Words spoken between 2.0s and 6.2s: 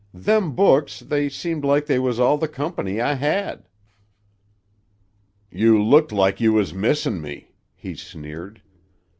all the company I hed." "You looked